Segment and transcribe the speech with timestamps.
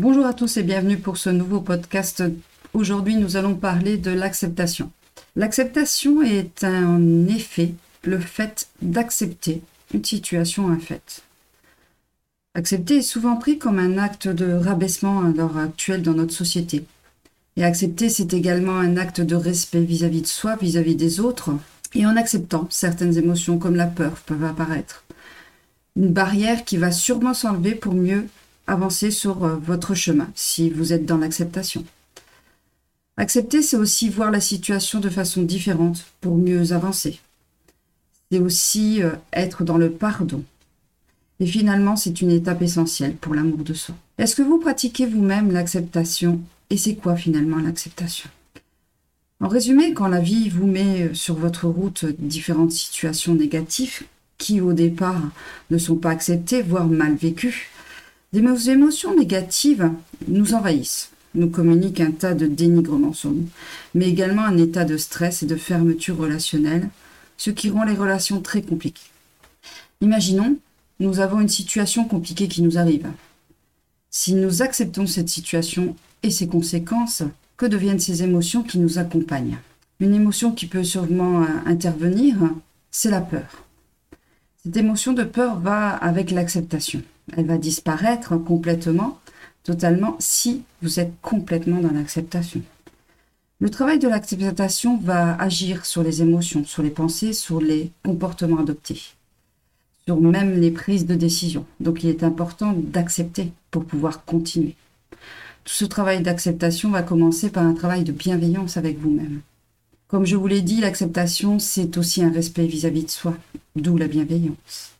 [0.00, 2.22] Bonjour à tous et bienvenue pour ce nouveau podcast.
[2.72, 4.92] Aujourd'hui, nous allons parler de l'acceptation.
[5.34, 7.74] L'acceptation est en effet
[8.04, 9.60] le fait d'accepter
[9.92, 11.22] une situation infaite.
[12.54, 16.84] Accepter est souvent pris comme un acte de rabaissement à l'heure actuelle dans notre société.
[17.56, 21.50] Et accepter, c'est également un acte de respect vis-à-vis de soi, vis-à-vis des autres.
[21.96, 25.02] Et en acceptant, certaines émotions comme la peur peuvent apparaître.
[25.96, 28.28] Une barrière qui va sûrement s'enlever pour mieux
[28.68, 31.84] avancer sur euh, votre chemin si vous êtes dans l'acceptation.
[33.16, 37.18] Accepter, c'est aussi voir la situation de façon différente pour mieux avancer.
[38.30, 40.44] C'est aussi euh, être dans le pardon.
[41.40, 43.94] Et finalement, c'est une étape essentielle pour l'amour de soi.
[44.18, 46.40] Est-ce que vous pratiquez vous-même l'acceptation?
[46.70, 48.28] Et c'est quoi finalement l'acceptation?
[49.40, 54.02] En résumé, quand la vie vous met euh, sur votre route différentes situations négatives
[54.36, 55.20] qui au départ
[55.70, 57.70] ne sont pas acceptées, voire mal vécues,
[58.32, 59.90] des émotions négatives
[60.26, 63.48] nous envahissent, nous communiquent un tas de dénigrement sur nous,
[63.94, 66.90] mais également un état de stress et de fermeture relationnelle,
[67.36, 69.10] ce qui rend les relations très compliquées.
[70.00, 70.56] Imaginons,
[71.00, 73.06] nous avons une situation compliquée qui nous arrive.
[74.10, 77.22] Si nous acceptons cette situation et ses conséquences,
[77.56, 79.58] que deviennent ces émotions qui nous accompagnent?
[80.00, 82.36] Une émotion qui peut sûrement euh, intervenir,
[82.90, 83.64] c'est la peur.
[84.62, 87.02] Cette émotion de peur va avec l'acceptation
[87.36, 89.18] elle va disparaître complètement,
[89.64, 92.62] totalement, si vous êtes complètement dans l'acceptation.
[93.60, 98.60] Le travail de l'acceptation va agir sur les émotions, sur les pensées, sur les comportements
[98.60, 99.00] adoptés,
[100.06, 101.66] sur même les prises de décision.
[101.80, 104.76] Donc il est important d'accepter pour pouvoir continuer.
[105.64, 109.40] Tout ce travail d'acceptation va commencer par un travail de bienveillance avec vous-même.
[110.06, 113.36] Comme je vous l'ai dit, l'acceptation, c'est aussi un respect vis-à-vis -vis de soi,
[113.76, 114.97] d'où la bienveillance.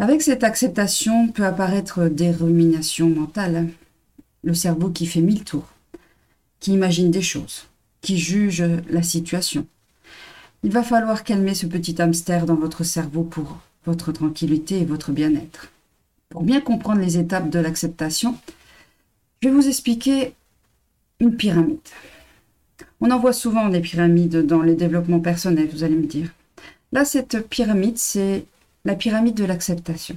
[0.00, 3.68] Avec cette acceptation peut apparaître des ruminations mentales,
[4.42, 5.68] le cerveau qui fait mille tours,
[6.58, 7.66] qui imagine des choses,
[8.00, 9.66] qui juge la situation.
[10.62, 15.12] Il va falloir calmer ce petit hamster dans votre cerveau pour votre tranquillité et votre
[15.12, 15.70] bien-être.
[16.30, 18.38] Pour bien comprendre les étapes de l'acceptation,
[19.42, 20.32] je vais vous expliquer
[21.20, 21.76] une pyramide.
[23.02, 26.32] On en voit souvent des pyramides dans les développements personnels, vous allez me dire.
[26.90, 28.46] Là, cette pyramide, c'est
[28.84, 30.16] la pyramide de l'acceptation.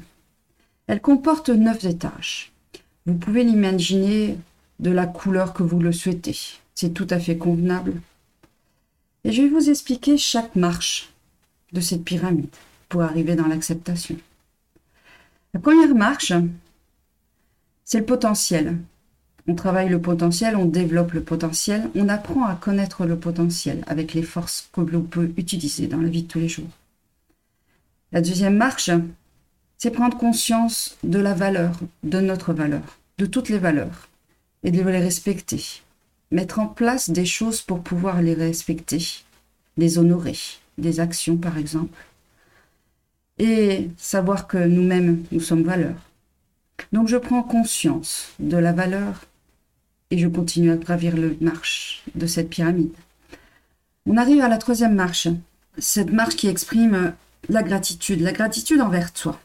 [0.88, 2.52] Elle comporte neuf étages.
[3.06, 4.38] Vous pouvez l'imaginer
[4.80, 6.38] de la couleur que vous le souhaitez.
[6.76, 7.94] C'est tout à fait convenable.
[9.24, 11.10] Et je vais vous expliquer chaque marche
[11.72, 12.50] de cette pyramide
[12.90, 14.18] pour arriver dans l'acceptation.
[15.54, 16.34] La première marche,
[17.84, 18.78] c'est le potentiel.
[19.48, 24.14] On travaille le potentiel, on développe le potentiel, on apprend à connaître le potentiel avec
[24.14, 26.70] les forces que l'on peut utiliser dans la vie de tous les jours.
[28.14, 28.92] La deuxième marche,
[29.80, 34.08] c'est prendre conscience de la valeur, de notre valeur, de toutes les valeurs,
[34.62, 35.82] et de les respecter.
[36.30, 39.04] Mettre en place des choses pour pouvoir les respecter,
[39.78, 40.38] les honorer,
[40.78, 41.98] des actions par exemple,
[43.40, 46.00] et savoir que nous-mêmes, nous sommes valeurs.
[46.92, 49.26] Donc je prends conscience de la valeur
[50.12, 52.94] et je continue à gravir le marche de cette pyramide.
[54.06, 55.30] On arrive à la troisième marche,
[55.80, 57.16] cette marche qui exprime
[57.50, 59.40] la gratitude, la gratitude envers toi.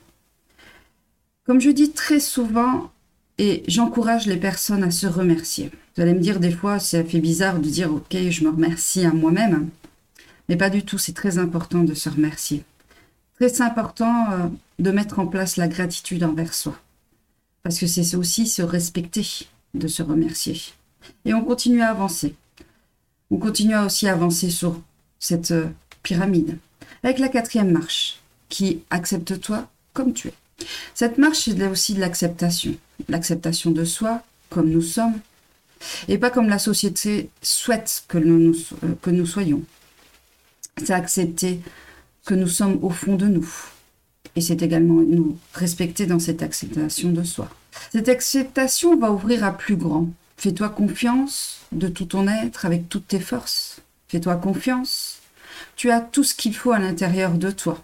[1.45, 2.91] Comme je dis très souvent,
[3.39, 5.71] et j'encourage les personnes à se remercier.
[5.97, 9.05] Vous allez me dire des fois, ça fait bizarre de dire, ok, je me remercie
[9.05, 9.69] à moi-même,
[10.49, 12.65] mais pas du tout, c'est très important de se remercier.
[13.37, 14.49] Très important euh,
[14.81, 16.77] de mettre en place la gratitude envers soi,
[17.63, 19.27] parce que c'est aussi se respecter,
[19.75, 20.61] de se remercier.
[21.25, 22.35] Et on continue à avancer.
[23.31, 24.81] On continue aussi à avancer sur
[25.21, 25.69] cette euh,
[26.03, 26.59] pyramide
[27.03, 30.35] avec la quatrième marche, qui accepte-toi comme tu es.
[30.95, 32.75] Cette marche, c'est aussi de l'acceptation.
[33.09, 35.21] L'acceptation de soi, comme nous sommes,
[36.09, 38.55] et pas comme la société souhaite que nous,
[38.85, 39.63] euh, que nous soyons.
[40.77, 41.61] C'est accepter
[42.25, 43.49] que nous sommes au fond de nous.
[44.37, 47.49] Et c'est également nous respecter dans cette acceptation de soi.
[47.93, 50.09] Cette acceptation va ouvrir à plus grand.
[50.37, 53.81] Fais-toi confiance de tout ton être avec toutes tes forces.
[54.09, 55.08] Fais-toi confiance
[55.79, 57.81] tu as tout ce qu'il faut à l'intérieur de toi.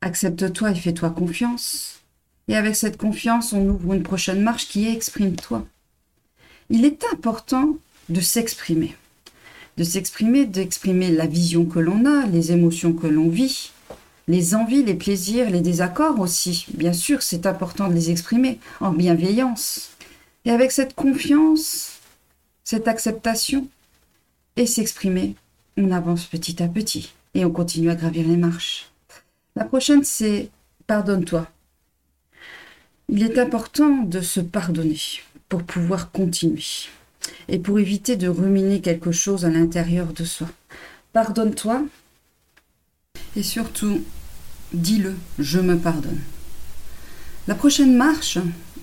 [0.00, 2.00] Accepte-toi et fais-toi confiance.
[2.48, 5.66] Et avec cette confiance, on ouvre une prochaine marche qui est exprime-toi.
[6.70, 7.76] Il est important
[8.08, 8.96] de s'exprimer.
[9.76, 13.72] De s'exprimer, d'exprimer la vision que l'on a, les émotions que l'on vit,
[14.26, 16.64] les envies, les plaisirs, les désaccords aussi.
[16.72, 19.90] Bien sûr, c'est important de les exprimer en bienveillance.
[20.46, 21.98] Et avec cette confiance,
[22.64, 23.68] cette acceptation,
[24.56, 25.36] et s'exprimer
[25.76, 28.90] on avance petit à petit et on continue à gravir les marches.
[29.54, 30.50] La prochaine, c'est
[30.86, 31.46] pardonne-toi.
[33.08, 34.98] Il est important de se pardonner
[35.48, 36.64] pour pouvoir continuer
[37.48, 40.48] et pour éviter de ruminer quelque chose à l'intérieur de soi.
[41.12, 41.84] Pardonne-toi
[43.36, 44.02] et surtout,
[44.72, 46.20] dis-le, je me pardonne.
[47.46, 48.38] La prochaine marche,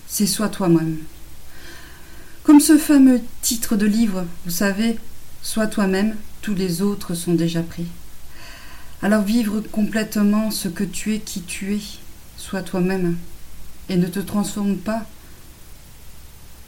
[0.07, 0.99] c'est Sois toi-même.
[2.43, 4.97] Comme ce fameux titre de livre, vous savez,
[5.43, 7.85] Sois toi-même, tous les autres sont déjà pris.
[9.01, 11.81] Alors vivre complètement ce que tu es, qui tu es,
[12.37, 13.17] sois toi-même
[13.89, 15.05] et ne te transforme pas.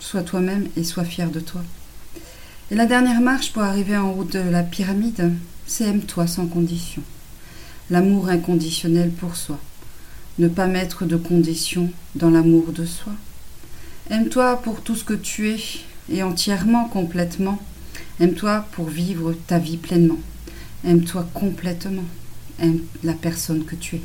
[0.02, 1.62] Sois toi-même et sois fier de toi.
[2.70, 5.32] Et la dernière marche pour arriver en haut de la pyramide,
[5.66, 7.02] c'est aime-toi sans condition.
[7.90, 9.58] L'amour inconditionnel pour soi.
[10.38, 13.14] Ne pas mettre de conditions dans l'amour de soi.
[14.10, 15.60] Aime-toi pour tout ce que tu es
[16.12, 17.58] et entièrement, complètement.
[18.20, 20.20] Aime-toi pour vivre ta vie pleinement.
[20.86, 22.06] Aime-toi complètement.
[22.60, 24.02] Aime la personne que tu es.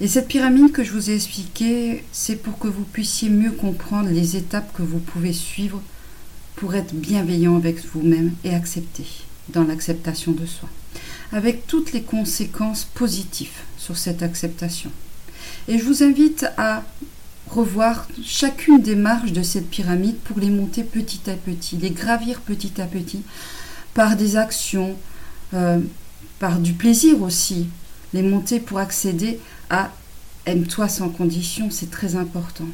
[0.00, 4.08] Et cette pyramide que je vous ai expliquée, c'est pour que vous puissiez mieux comprendre
[4.10, 5.80] les étapes que vous pouvez suivre
[6.56, 9.06] pour être bienveillant avec vous-même et accepter
[9.48, 10.68] dans l'acceptation de soi,
[11.32, 14.90] avec toutes les conséquences positives sur cette acceptation.
[15.68, 16.84] Et je vous invite à
[17.52, 22.40] revoir chacune des marches de cette pyramide pour les monter petit à petit, les gravir
[22.40, 23.22] petit à petit
[23.94, 24.96] par des actions,
[25.54, 25.78] euh,
[26.38, 27.68] par du plaisir aussi,
[28.14, 29.38] les monter pour accéder
[29.70, 29.90] à
[30.44, 32.66] Aime-toi sans condition, c'est très important.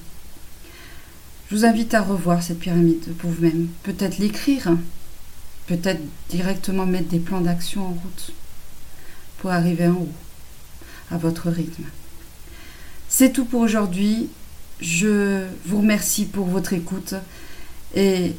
[1.51, 4.75] Je vous invite à revoir cette pyramide pour vous-même, peut-être l'écrire,
[5.67, 8.33] peut-être directement mettre des plans d'action en route
[9.37, 10.13] pour arriver en haut,
[11.11, 11.85] à votre rythme.
[13.11, 14.31] C'est tout pour aujourd'hui.
[14.81, 17.15] Je vous remercie pour votre écoute
[17.95, 18.33] et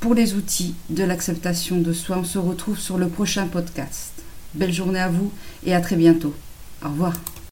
[0.00, 2.18] pour les outils de l'acceptation de soi.
[2.18, 4.12] On se retrouve sur le prochain podcast.
[4.54, 5.32] Belle journée à vous
[5.64, 6.34] et à très bientôt.
[6.84, 7.14] Au revoir.